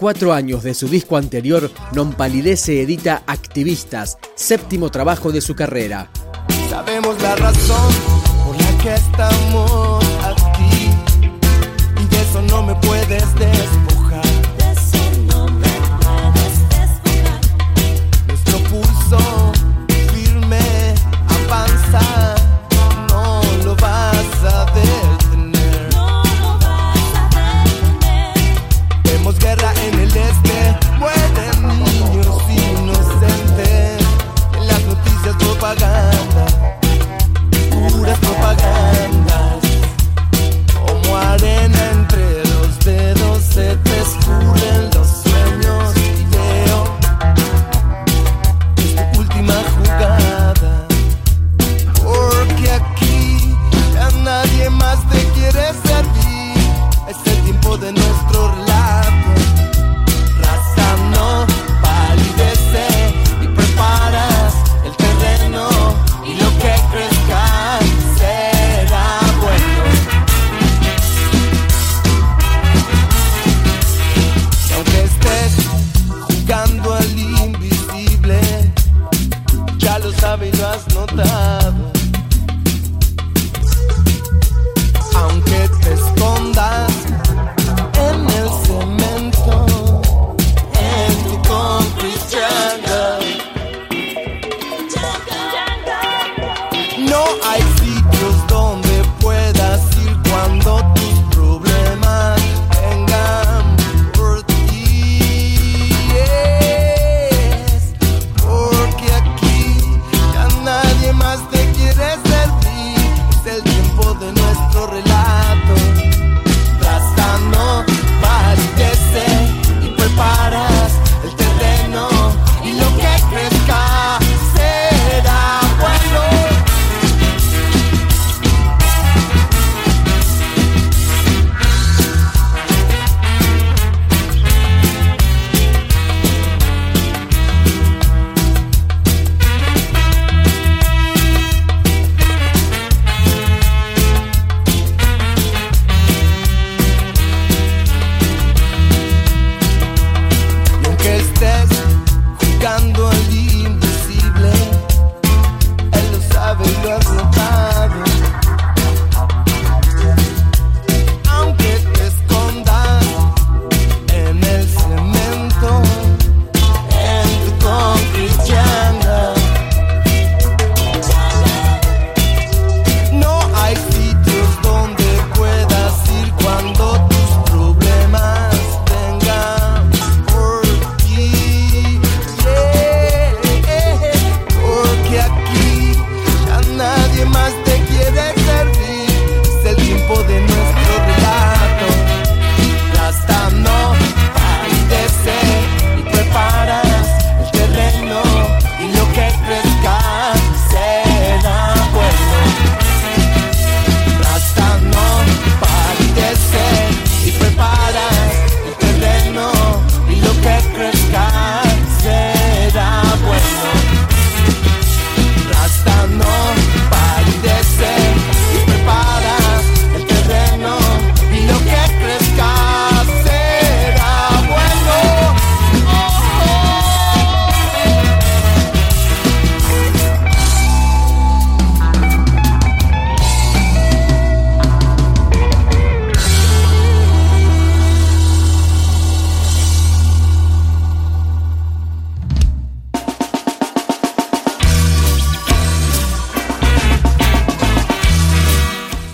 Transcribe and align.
cuatro 0.00 0.32
años 0.32 0.62
de 0.62 0.72
su 0.72 0.88
disco 0.88 1.18
anterior, 1.18 1.70
Non 1.92 2.16
Palidece 2.16 2.80
edita 2.80 3.22
Activistas, 3.28 4.16
séptimo 4.34 4.88
trabajo 4.88 5.30
de 5.30 5.44
su 5.44 5.54
carrera. 5.54 6.08
Sabemos 6.70 7.20
la 7.20 7.36
razón 7.36 7.92
por 8.46 8.56
la 8.56 8.82
que 8.82 8.94
estamos 8.94 10.02
aquí 10.24 10.88
y 12.00 12.06
de 12.08 12.22
eso 12.22 12.40
no 12.48 12.62
me 12.62 12.74
puedes 12.76 13.28
despojar. 13.36 13.89
de 57.78 57.92
nuestro 57.92 58.50
relato 58.50 58.69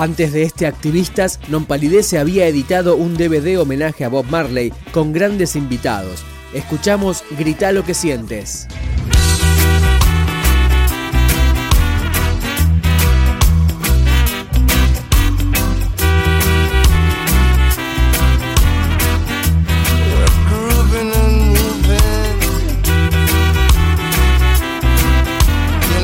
Antes 0.00 0.32
de 0.32 0.44
este 0.44 0.66
Activistas, 0.66 1.38
Nonpalidece 1.48 2.18
había 2.18 2.46
editado 2.46 2.96
un 2.96 3.18
DVD 3.18 3.60
homenaje 3.60 4.02
a 4.02 4.08
Bob 4.08 4.24
Marley 4.30 4.72
con 4.92 5.12
grandes 5.12 5.56
invitados. 5.56 6.24
Escuchamos 6.54 7.22
Grita 7.38 7.70
lo 7.70 7.84
que 7.84 7.92
sientes. 7.92 8.66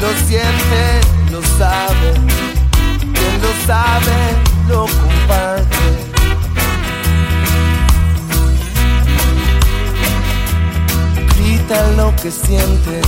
lo 0.00 0.08
siente, 0.26 1.32
lo 1.32 1.42
sabe 1.58 2.49
sabe 3.66 4.36
lo 4.68 4.86
comparte. 4.86 5.86
Grita 11.36 11.90
lo 11.96 12.14
que 12.16 12.30
sientes. 12.30 13.06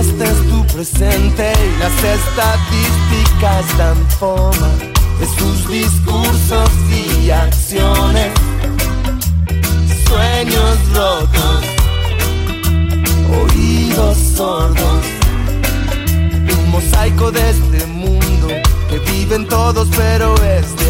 Este 0.00 0.24
es 0.24 0.48
tu 0.50 0.66
presente 0.66 1.52
y 1.52 1.78
las 1.78 1.96
estadísticas 2.18 3.78
dan 3.78 3.96
forma 4.18 4.68
de 5.20 5.26
sus 5.38 5.68
discursos 5.68 6.70
y 6.90 7.30
acciones. 7.30 8.32
Sueños 10.06 10.78
rotos, 10.94 11.64
oídos 13.40 14.18
sordos, 14.36 15.04
un 16.58 16.70
mosaico 16.70 17.30
de 17.32 17.50
este 17.50 17.86
mundo 17.86 18.15
viven 19.36 19.48
todos 19.48 19.88
pero 19.96 20.34
es 20.44 20.76
de 20.76 20.85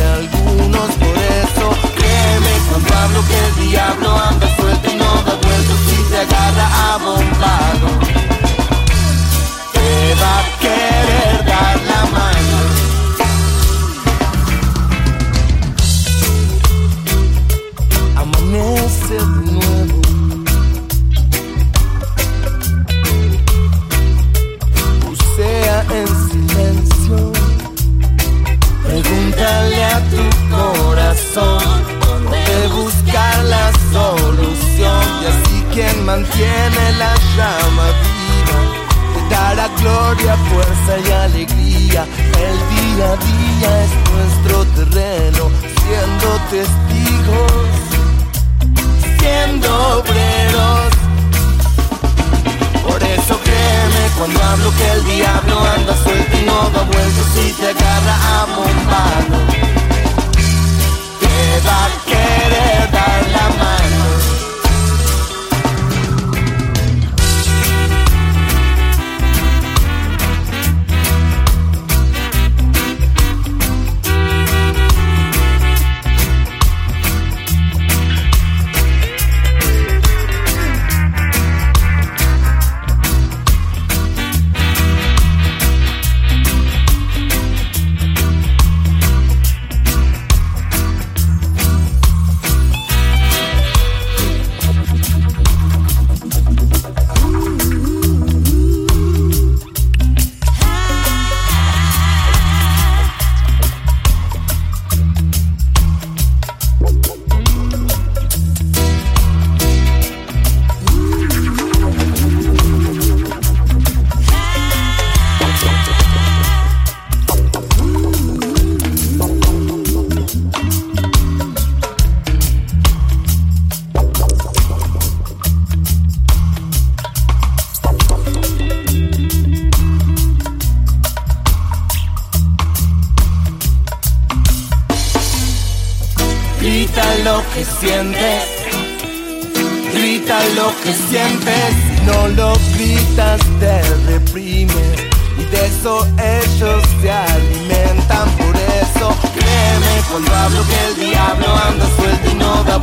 grita 139.95 140.39
lo 140.55 140.69
que 140.83 140.93
sientes. 140.93 141.75
Si 141.89 142.05
no 142.05 142.29
lo 142.29 142.53
gritas, 142.75 143.41
te 143.59 143.83
reprimes. 144.07 144.97
Y 145.39 145.45
de 145.45 145.67
eso 145.67 146.07
ellos 146.19 146.83
se 147.01 147.11
alimentan. 147.11 148.29
Por 148.37 148.55
eso 148.57 149.17
créeme 149.35 150.03
cuando 150.11 150.35
hablo 150.35 150.61
que 150.67 150.87
el 150.89 151.11
diablo 151.11 151.47
anda 151.69 151.87
suelto 151.97 152.31
y 152.31 152.35
no 152.35 152.65
da 152.65 152.76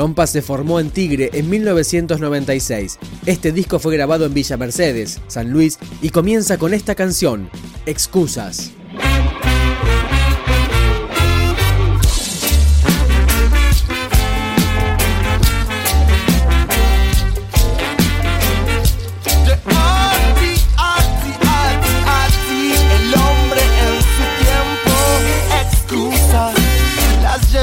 Nompa 0.00 0.26
se 0.26 0.40
formó 0.40 0.80
en 0.80 0.88
Tigre 0.88 1.28
en 1.34 1.50
1996. 1.50 2.98
Este 3.26 3.52
disco 3.52 3.78
fue 3.78 3.94
grabado 3.94 4.24
en 4.24 4.32
Villa 4.32 4.56
Mercedes, 4.56 5.20
San 5.26 5.50
Luis, 5.50 5.78
y 6.00 6.08
comienza 6.08 6.56
con 6.56 6.72
esta 6.72 6.94
canción, 6.94 7.50
Excusas. 7.84 8.72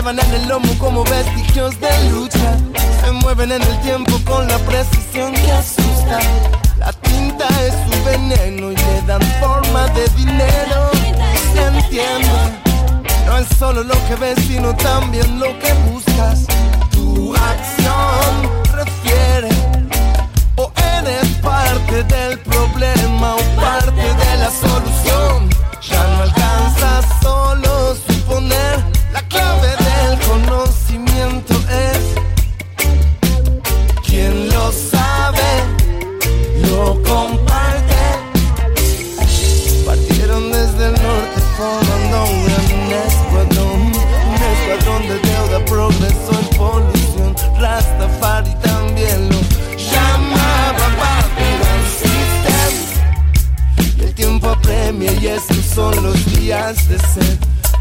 Llevan 0.07 0.25
en 0.25 0.41
el 0.41 0.47
lomo 0.47 0.73
como 0.79 1.03
vestigios 1.03 1.77
de 1.81 2.09
lucha. 2.11 2.57
Se 3.03 3.11
mueven 3.11 3.51
en 3.51 3.61
el 3.61 3.79
tiempo 3.81 4.13
con 4.25 4.47
la 4.47 4.57
precisión 4.59 5.33
que 5.33 5.51
asusta. 5.51 6.19
La 6.79 6.93
tinta 6.93 7.45
es 7.61 7.73
su 7.73 8.05
veneno 8.05 8.71
y 8.71 8.75
le 8.77 9.01
dan 9.05 9.21
forma 9.41 9.85
de 9.89 10.07
dinero. 10.15 10.91
Se 11.51 11.61
entiende, 11.61 12.29
no 13.25 13.37
es 13.37 13.47
solo 13.59 13.83
lo 13.83 13.95
que 14.07 14.15
ves, 14.15 14.39
sino 14.47 14.73
también 14.77 15.39
lo 15.41 15.47
que 15.59 15.73
buscas. 15.91 16.45
Tu 16.91 17.35
acción 17.35 18.49
refiere 18.73 19.49
o 20.55 20.71
eres 20.99 21.27
parte 21.41 22.03
del 22.03 22.16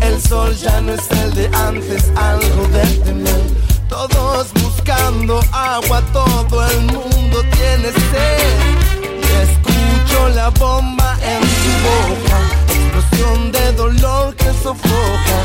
El 0.01 0.21
sol 0.21 0.55
ya 0.55 0.83
no 0.83 0.93
es 0.93 1.11
el 1.11 1.35
de 1.35 1.47
antes, 1.57 2.13
algo 2.15 2.69
de 2.69 2.85
temer. 3.05 3.41
Todos 3.89 4.53
buscando 4.63 5.41
agua, 5.51 6.03
todo 6.13 6.67
el 6.69 6.83
mundo 6.83 7.43
tiene 7.57 7.91
sed. 7.93 8.57
Y 9.01 9.29
escucho 9.47 10.29
la 10.35 10.51
bomba 10.51 11.17
en 11.23 11.41
su 11.43 11.73
boca, 11.89 12.39
explosión 12.69 13.53
de 13.53 13.73
dolor 13.73 14.35
que 14.37 14.53
sofoca. 14.63 15.39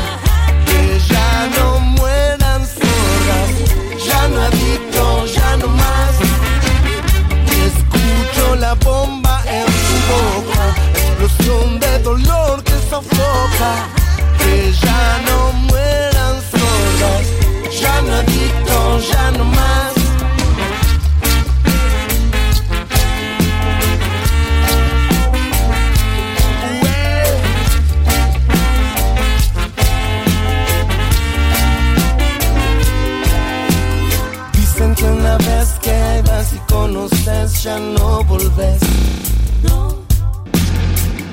Que 0.66 1.00
ya 1.08 1.48
no 1.56 1.80
mueran 1.80 2.66
sordas, 2.66 3.50
ya 4.06 4.28
no 4.28 4.42
adicto, 4.42 5.26
ya 5.26 5.56
no 5.56 5.68
más. 5.68 6.14
Y 7.46 7.54
escucho 7.70 8.56
la 8.56 8.74
bomba 8.74 9.42
en 9.46 9.66
su 9.66 9.96
boca, 10.12 10.74
explosión 10.94 11.80
de 11.80 11.81
Que 12.92 14.70
ya 14.70 15.20
no 15.24 15.52
mueran 15.66 16.36
sordas, 16.52 17.26
ya 17.80 18.02
no 18.02 18.12
adicto, 18.16 19.00
ya 19.10 19.30
no 19.30 19.44
más. 19.44 19.92
Dicen 34.52 34.94
que 34.94 35.04
una 35.04 35.38
vez 35.38 35.68
que 35.80 36.22
vas 36.26 36.52
y 36.52 36.58
conoces 36.70 37.62
ya 37.62 37.78
no 37.78 38.22
volves. 38.24 38.80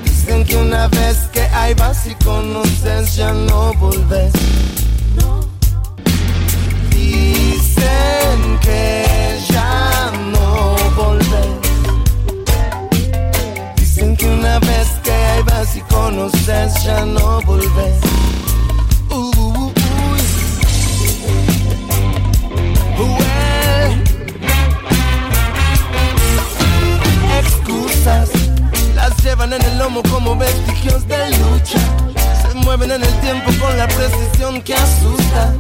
Dicen 0.06 0.46
que 0.46 0.56
una 0.56 0.88
vez 0.88 1.18
que 1.34 1.38
hay 1.70 1.76
vas 1.76 2.08
y 2.08 2.16
conoces 2.24 3.16
ya 3.16 3.32
no 3.32 3.74
volves. 3.76 4.34
Dicen 4.34 5.59
mueven 32.80 33.02
en 33.02 33.04
el 33.04 33.20
tiempo 33.20 33.52
con 33.60 33.78
la 33.78 33.88
precisión 33.88 34.62
que 34.62 34.74
asusta. 34.74 35.54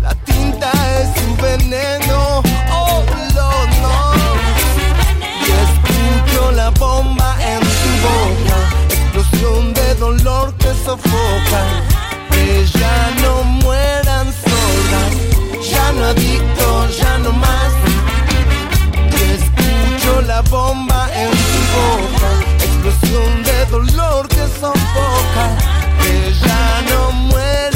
La 0.00 0.14
tinta 0.24 0.70
es 0.98 1.08
su 1.20 1.42
veneno. 1.42 2.42
Oh, 2.72 3.02
Lord, 3.34 3.70
no. 3.80 4.14
Y 5.40 5.50
escucho 5.66 6.52
la 6.52 6.70
bomba 6.70 7.36
en 7.40 7.60
su 7.60 7.90
boca. 8.06 8.56
Explosión 8.90 9.74
de 9.74 9.94
dolor 9.96 10.54
que 10.54 10.72
sofoca. 10.84 11.62
Que 12.30 12.66
ya 12.66 13.10
no 13.22 13.42
mueran 13.44 14.32
sordas. 14.32 15.12
Ya 15.68 15.92
no 15.92 16.04
adicto, 16.06 16.88
ya 16.90 17.18
no 17.18 17.32
más. 17.32 17.72
Y 19.10 19.22
escucho 19.32 20.22
la 20.22 20.42
bomba 20.42 21.08
en 21.14 21.30
su 21.30 21.60
boca. 21.76 22.30
Explosión 22.64 23.42
de 23.42 23.66
dolor 23.66 24.28
que 24.28 24.46
sofoca. 24.60 25.81
Que 26.02 26.32
ya 26.44 26.82
no 26.88 27.12
mueran 27.12 27.71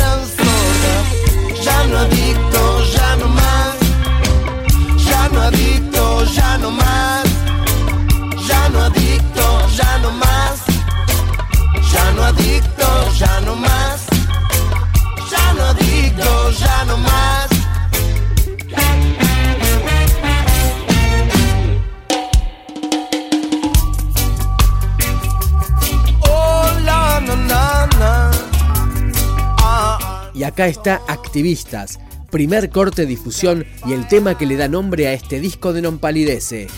está 30.69 31.03
Activistas, 31.07 31.99
primer 32.31 32.71
corte 32.71 33.07
difusión 33.07 33.67
y 33.87 33.93
el 33.93 34.09
tema 34.09 34.37
que 34.37 34.47
le 34.47 34.57
da 34.57 34.69
nombre 34.69 35.07
a 35.07 35.13
este 35.13 35.41
disco 35.41 35.73
de 35.73 35.83
Non 35.83 35.99
Palidece. 35.99 36.69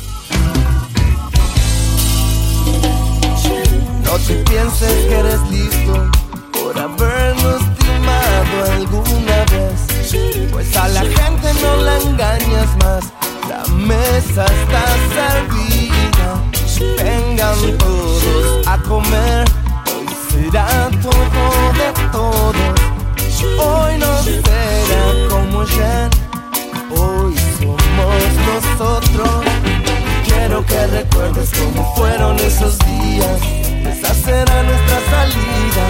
No 4.05 4.13
te 4.27 4.35
pienses 4.51 4.93
que 5.07 5.15
eres 5.15 5.41
listo 5.51 6.11
por 6.53 6.79
habernos 6.79 7.63
timado 7.79 8.57
alguna 8.73 9.45
vez. 9.53 10.11
Pues 10.51 10.77
a 10.77 10.89
la 10.89 11.03
gente 11.03 11.49
no 11.63 11.77
la 11.77 11.99
engañas 11.99 12.77
más. 12.79 13.05
La 13.49 13.65
mesa 13.75 14.45
está 14.45 14.85
servida. 15.17 16.29
Vengan 16.97 17.79
todos 17.79 18.67
a 18.67 18.79
comer. 18.83 19.45
Hoy 19.87 20.07
será 20.31 20.91
todo 21.03 21.73
de 21.73 22.11
todos. 22.13 22.98
Hoy 23.41 23.99
no 23.99 24.23
será 24.23 25.29
como 25.31 25.61
ayer. 25.61 26.11
Hoy 26.91 27.37
somos 27.59 28.25
nosotros. 28.49 29.45
Quiero 30.25 30.67
que 30.67 30.87
recuerdes 30.89 31.51
cómo 31.51 31.95
fueron 31.95 32.37
esos 32.41 32.77
días. 32.79 33.41
Esa 33.87 34.13
será 34.15 34.63
nuestra 34.65 34.99
salida. 35.11 35.87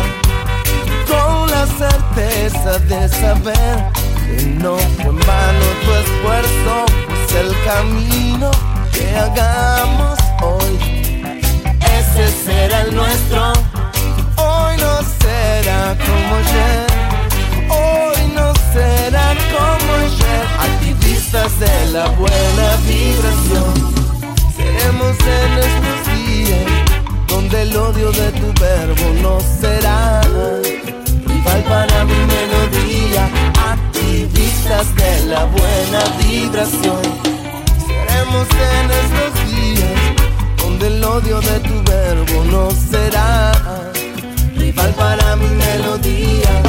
Con 1.07 1.51
la 1.51 1.67
certeza 1.67 2.79
de 2.81 3.09
saber 3.09 3.85
que 4.27 4.45
no 4.45 4.77
fue 4.77 5.07
en 5.07 5.19
vano 5.21 5.67
tu 5.85 5.93
esfuerzo. 6.03 6.85
Pues 7.07 7.45
el 7.45 7.65
camino 7.65 8.51
que 8.93 9.17
hagamos 9.17 10.19
hoy, 10.43 10.79
ese 11.99 12.31
será 12.45 12.83
el 12.83 12.95
nuestro. 12.95 13.53
Hoy 14.37 14.77
no 14.77 15.01
será 15.23 15.97
como 16.05 16.37
ayer. 16.37 16.88
De 21.59 21.93
la 21.93 22.07
buena 22.11 22.77
vibración. 22.87 23.75
Seremos 24.57 25.17
en 25.39 25.59
estos 25.59 25.99
días 26.15 26.67
donde 27.27 27.63
el 27.63 27.77
odio 27.77 28.13
de 28.13 28.31
tu 28.33 28.47
verbo 28.61 29.07
no 29.23 29.41
será 29.41 30.21
rival 31.27 31.65
para 31.65 32.05
mi 32.05 32.15
melodía. 32.35 33.29
Activistas 33.75 34.95
de 34.95 35.27
la 35.27 35.45
buena 35.47 36.01
vibración. 36.23 37.03
Seremos 37.87 38.47
en 38.73 38.91
estos 39.03 39.51
días 39.51 40.01
donde 40.59 40.87
el 40.87 41.05
odio 41.05 41.41
de 41.41 41.61
tu 41.61 41.83
verbo 41.83 42.45
no 42.45 42.71
será 42.71 43.53
rival 44.57 44.95
para 44.95 45.35
mi 45.37 45.49
melodía. 45.49 46.63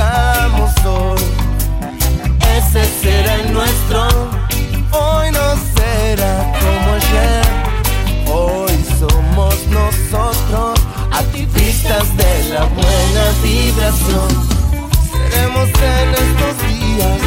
hoy. 0.00 1.20
Ese 2.56 2.84
será 3.00 3.34
el 3.34 3.52
nuestro, 3.52 4.06
hoy 4.92 5.30
no 5.32 5.56
será 5.74 6.52
como 6.60 6.94
ayer. 6.94 7.44
Hoy 8.26 8.84
somos 8.98 9.54
nosotros, 9.68 10.80
activistas 11.12 12.16
de 12.16 12.54
la 12.54 12.64
buena 12.64 13.24
vibración. 13.42 14.28
Seremos 15.12 15.68
en 15.68 16.08
estos 16.10 16.54
días 16.68 17.20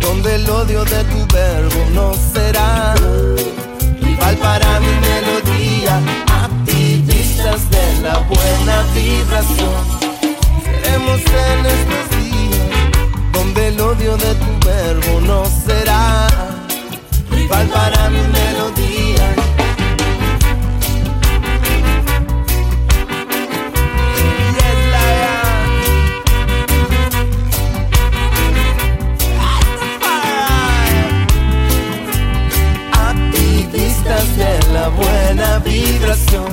donde 0.00 0.34
el 0.36 0.50
odio 0.50 0.84
de 0.84 1.04
tu 1.04 1.26
verbo 1.32 1.84
no 1.94 2.14
será 2.32 2.94
rival 4.00 4.36
para 4.38 4.80
mi 4.80 4.92
melodía. 5.08 6.00
Activistas 6.44 7.70
de 7.70 8.02
la 8.02 8.18
buena 8.18 8.82
vibración. 8.94 10.08
Seremos 10.64 11.20
en 11.20 11.66
estos 11.66 12.07
odio 13.98 14.16
de 14.16 14.34
tu 14.34 14.66
verbo 14.66 15.20
no 15.20 15.44
será. 15.66 16.26
Rival 17.30 17.66
para 17.68 18.10
mi 18.10 18.20
melodía. 18.20 19.34
De 34.36 34.72
la 34.72 34.88
buena 34.88 35.58
vibración, 35.60 36.46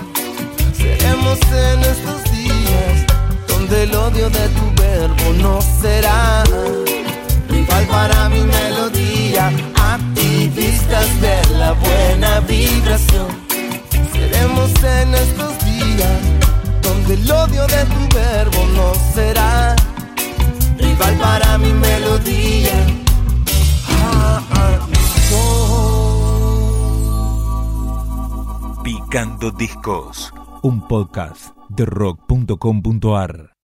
seremos 0.75 1.39
en 1.51 1.79
estos 1.81 2.23
días 2.31 3.05
donde 3.47 3.83
el 3.83 3.95
odio 3.95 4.29
de 4.29 4.49
tu 4.49 4.81
verbo 4.81 5.33
no 5.41 5.59
será 5.81 6.43
para 8.07 8.29
mi 8.29 8.41
melodía. 8.41 9.51
Activistas 9.75 11.07
de 11.21 11.57
la 11.57 11.71
buena 11.73 12.39
vibración, 12.41 13.27
seremos 14.11 14.71
en 14.83 15.15
estos 15.15 15.65
días 15.65 16.19
donde 16.81 17.13
el 17.15 17.31
odio 17.31 17.65
de 17.67 17.85
tu 17.85 18.15
verbo 18.15 18.65
no 18.75 18.93
será 19.13 19.75
rival 20.77 21.15
para 21.17 21.57
mi 21.57 21.71
melodía. 21.73 22.73
Picando 28.83 29.49
Discos, 29.51 30.31
un 30.61 30.87
podcast 30.87 31.55
de 31.69 31.85
rock.com.ar. 31.85 33.49